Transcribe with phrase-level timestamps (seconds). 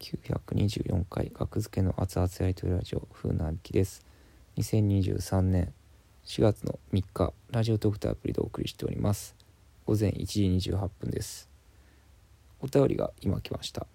[0.00, 4.04] 924回学付けの熱々やりとりラジオ風なびきです。
[4.58, 5.72] 2023年
[6.24, 9.34] 4月の3日ラジオトークとアプリでお送りしております。
[9.86, 11.48] 午前1時28分です。
[12.60, 13.86] お便りが今来ました。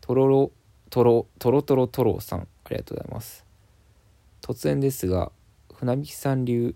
[0.00, 0.50] とろろ
[0.90, 3.44] とろとろとろとろさんありがとうございます。
[4.42, 5.32] 突然ですが
[5.74, 6.74] 船引さん流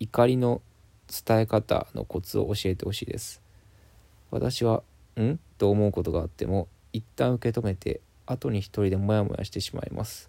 [0.00, 0.60] 怒りの
[1.08, 3.42] 伝え方のコツを教えてほしいです。
[4.30, 4.82] 私は
[5.22, 5.40] ん？
[5.58, 10.28] と思うことがあっても一旦受け止めて後に一人でモヤモヤしてしまいます。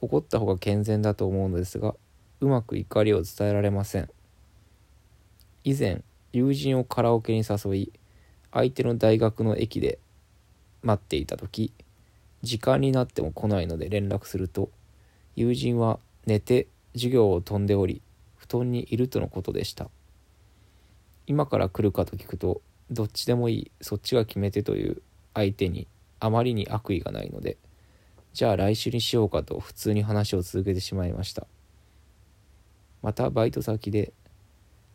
[0.00, 1.94] 怒った方が健全だと思うのですが
[2.40, 4.10] うまく怒りを伝えられません。
[5.64, 6.02] 以前
[6.32, 7.92] 友人をカラオケに誘い
[8.52, 9.98] 相手の大学の駅で
[10.82, 11.72] 待っていた時
[12.42, 14.68] 時間になっても来ないので連絡すると
[15.36, 18.02] 友人は寝て授業を飛んでおり
[18.36, 19.88] 布団にいるとのことでした。
[21.26, 25.02] 今から来るかと聞くとどっちでもいいそっちが決めてという
[25.34, 25.86] 相手に
[26.20, 27.56] あまりに悪意がないので
[28.32, 31.46] じゃあ来週にしようかと普通に話を続けてしまいました。
[33.00, 34.14] またバイト先で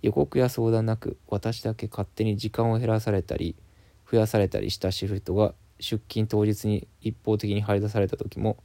[0.02, 3.55] 予告や相談なく私だけ勝手に時間を減らされたり
[4.11, 8.58] 増やされたりしたシフトが出勤当日に一方的に張り出された時も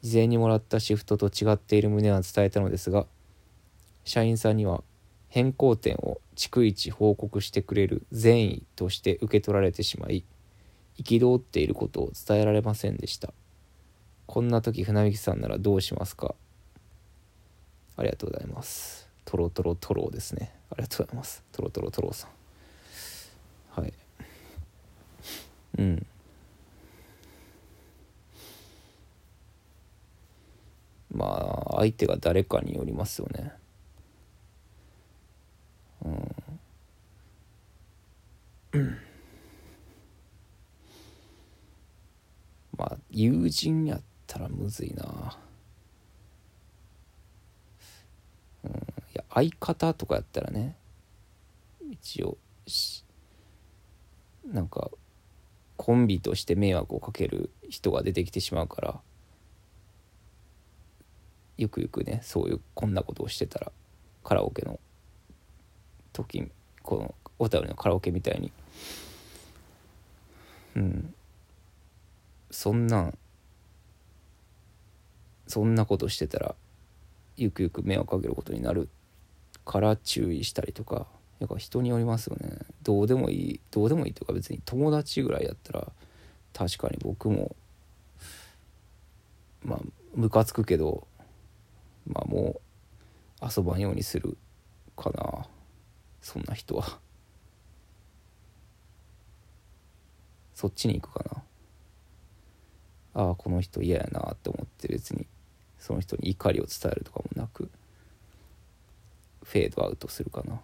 [0.00, 3.06] 事前にもらったシフトと違っている旨は伝えたのですが
[4.04, 4.82] 社員さんには
[5.28, 10.24] 変更点を逐一報告してくれる善意として受け取られてしまい
[10.98, 13.32] 憤っていることを伝えられませんでした。
[14.26, 16.34] こんな時船引さんならどうしますか？
[17.96, 19.08] ありがとうございます。
[19.24, 20.52] トロトロトロですね。
[20.70, 21.42] ありがとうございます。
[21.52, 22.28] トロトロトロさ
[23.76, 23.80] ん。
[23.80, 23.92] はい。
[25.78, 26.06] うん。
[31.16, 31.26] ま
[31.70, 33.52] あ相手が誰かによりますよね
[36.04, 36.34] うん
[42.76, 45.38] まあ友人やったらむずいな。
[48.64, 48.74] うんい
[49.14, 50.76] や相方とかやったらね
[51.88, 52.36] 一応
[54.46, 54.90] なんか
[55.76, 59.00] コンビとして迷惑をかける人が出てきてしまうから
[61.56, 63.70] ゆくゆくねそういうこんなことをしてたら
[64.24, 64.80] カラオケの
[66.12, 66.50] 時
[66.82, 68.52] この小樽のカラオケみたいに。
[70.76, 71.14] うん。
[72.50, 73.18] そんなん
[75.46, 76.54] そんなことしてたら
[77.36, 78.88] ゆくゆく迷惑かけることになる
[79.64, 81.06] から注意したりとか
[81.40, 82.58] やっぱ人によりますよね。
[82.82, 85.92] どうでもいいどうでもいいというか別に友達ぐらいやったら
[86.52, 87.56] 確かに僕も
[89.62, 89.80] まあ
[90.14, 91.06] ムカつくけど
[92.06, 92.60] まあも
[93.42, 94.36] う遊ばんようにする
[94.96, 95.46] かな。
[96.22, 96.98] そんな人は。
[100.54, 101.42] そっちに行くかな。
[103.14, 105.26] ああこの人嫌やなって思って別に
[105.84, 107.68] その人に怒りを伝えるとかもなく
[109.42, 110.58] フェードアウトするかな。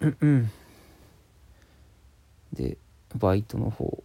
[0.00, 0.16] うん。
[0.20, 0.50] うん。
[2.52, 2.76] で
[3.14, 4.02] バイトの方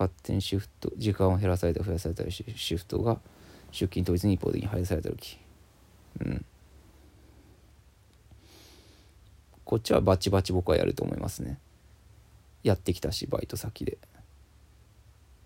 [0.00, 3.18] 勝手にシフト時間を減らされたり増やされたりシフトが
[3.70, 5.38] 出勤当日に一方的に配された時。
[6.20, 6.44] うん。
[9.66, 11.58] こっちはバチバチ僕はやると思いますね。
[12.62, 13.98] やってきたしバイト先で。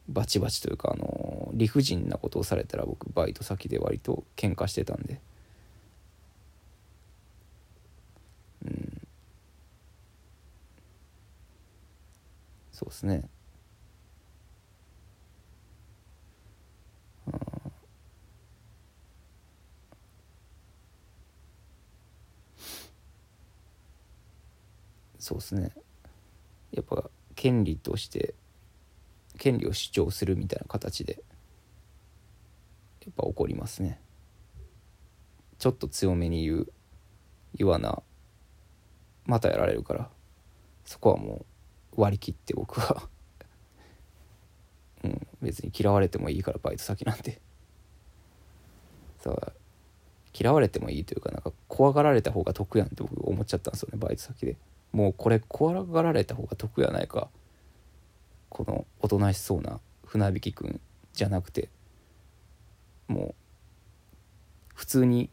[0.08, 5.20] バチバチというかあの理不尽なことをされたら僕バイト先で割と喧嘩してたんで。
[8.66, 9.08] うん。
[12.70, 13.28] そうですね。
[25.24, 25.72] そうですね。
[26.70, 28.34] やっぱ権利として
[29.38, 31.22] 権利を主張するみたいな形で
[33.06, 33.98] やっぱ起こりますね。
[35.58, 36.68] ちょっと強めに言う
[37.54, 38.02] 言わな
[39.24, 40.10] またやられるから
[40.84, 41.46] そこはも
[41.96, 43.08] う割り切って僕は。
[45.04, 47.40] うん、別に嫌われてもいいからバイト先なんで
[49.20, 49.54] さ
[50.38, 54.58] 嫌われてもいいというかなんか怖がられた方が得やんって僕思っちゃったんですよねバイト先で。
[54.94, 57.28] もうこれ怖がられた方が得やないか。
[58.48, 60.80] このおとなしそうな船引くん
[61.12, 61.68] じゃなくて。
[63.08, 63.34] もう
[64.72, 65.28] 普通に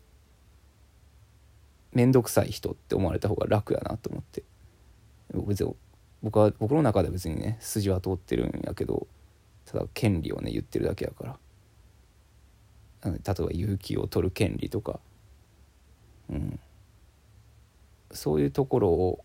[1.94, 4.44] 面倒くさい人って思われた方が楽やなと思って。
[5.48, 5.76] 別に
[6.24, 9.08] 僕は僕の中で別にね筋は通ってるんやけど
[9.66, 11.38] ただ権利をね言ってるだけやか
[13.04, 13.12] ら。
[13.12, 15.00] 例えば勇気を取る権利とか。
[16.32, 16.60] うん。
[18.12, 19.24] そういうところを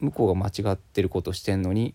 [0.00, 1.94] 向こうが間違ってることしてんのに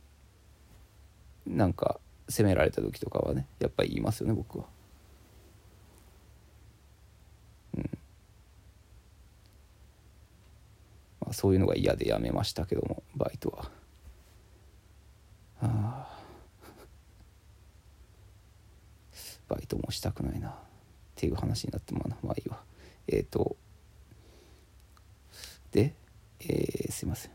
[1.46, 2.00] なんか
[2.30, 4.66] 責められた時とかはねやっぱり言いますよね僕は。
[7.78, 7.90] うん
[11.22, 13.72] まあ、そういうのが嫌でやめましたけどもバイトは。
[15.62, 16.18] あ
[19.48, 20.54] バイトもしたくないなっ
[21.16, 22.62] ていう話になってもまあいいわ。
[23.08, 23.56] えっ、ー、と
[25.72, 25.94] で、
[26.40, 27.32] えー、すいません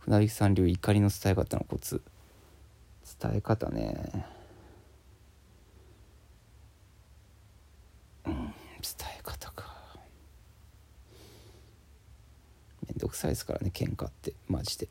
[0.00, 2.02] 船引さん流怒りの伝え方のコツ。
[3.20, 4.26] 伝え方ね。
[8.24, 8.52] うん伝
[9.18, 9.74] え方か。
[12.88, 14.32] めんどくさいですからね喧嘩って。
[14.48, 14.88] マジで、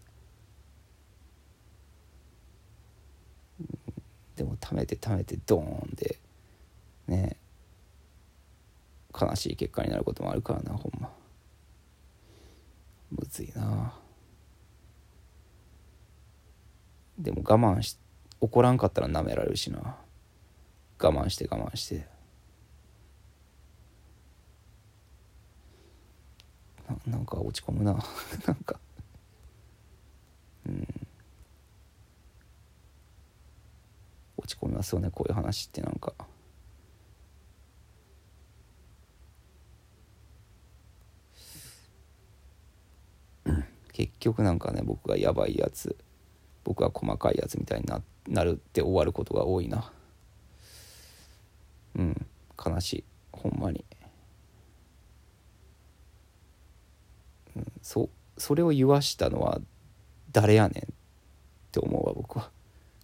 [4.36, 6.20] でも貯めて貯めてドーンで。
[7.08, 7.36] ね。
[9.20, 11.12] 悲しい結果になることもあるからなほんま。
[13.12, 13.94] むずいな。
[17.20, 17.98] でも我慢し
[18.40, 19.98] 怒らんかったら舐められるしな。
[21.02, 22.08] 我慢して我慢して。
[27.06, 27.94] ななんか落ち込むな。
[28.48, 28.80] なんか。
[30.66, 30.88] うん。
[34.38, 36.14] 落ち込みますよねこういう話ってなんか。
[43.92, 45.98] 結局なんかね僕がやばいやつ。
[46.64, 49.92] 僕は細かいやつみたいにななるって終わることが多いな。
[51.96, 52.28] うん。
[52.64, 53.04] 悲しい。
[53.32, 53.86] ほんまに、
[57.56, 59.60] うん、そそれを言わしたのは
[60.32, 60.96] 誰やねんっ
[61.72, 62.50] て思うわ僕は。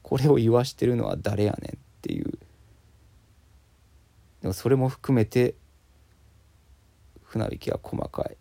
[0.01, 2.37] これを言わしてるのは誰やねんっていう。
[4.41, 5.55] でもそれも含めて
[7.23, 8.37] 船引きは細かい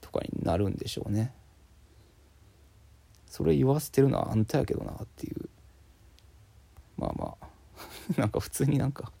[0.00, 1.32] とかになるんでしょうね。
[3.38, 5.48] それ言わせてるのはあんたやけどなっていう。
[6.96, 7.46] まあまあ。
[8.20, 9.12] なんか普通になんか。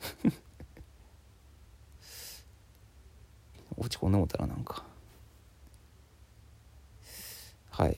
[3.76, 4.82] 落ち込んでもたらなんか。
[7.70, 7.96] はい。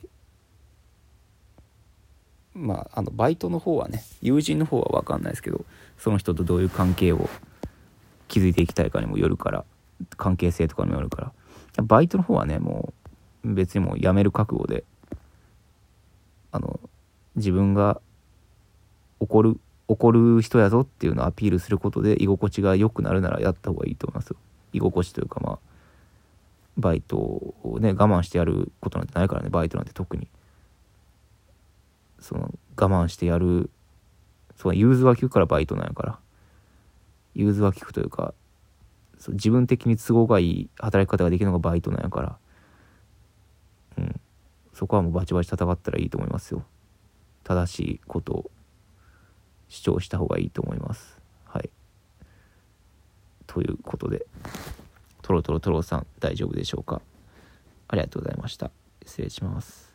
[2.53, 5.65] まああのバイトの方はね友人の方は分かんないですけど
[5.97, 7.27] その人とどういう関係を
[8.27, 9.65] 築いていきたいかにもよるから
[10.15, 11.33] 関係性とかにもよるから。
[11.83, 13.04] バイトの方はねもう
[13.53, 14.83] 別にもう辞める覚悟で
[16.51, 16.79] あの
[17.35, 18.01] 自分が
[19.19, 24.37] 怒る怒る人やぞっていうのをアピールすることで居心地が良くなるならやった方がいいと思いますよ。
[24.73, 25.59] 居心地というかまあ
[26.77, 30.27] バイトをね我慢してやることなんてないからねバイトなんて特に。
[32.19, 33.69] その我慢してやる
[34.55, 36.19] その融通は利くからバイトなんやから。
[37.35, 38.33] 融通は利くというか
[39.19, 42.37] そう自分的に都合がいい働き方ができるのがバイトなんやから。
[43.97, 44.19] うん、
[44.73, 46.63] そこはもうバチバチ戦ったらいいと思いますよ。
[47.43, 48.51] 正しいことを
[49.67, 51.19] 主張した方がいいと思います。
[51.45, 51.69] はい。
[53.47, 54.25] ということで
[55.21, 57.01] トロトロトロさん大丈夫でしょうか？
[57.87, 58.71] ありがとうございました。
[59.05, 59.94] 失礼します。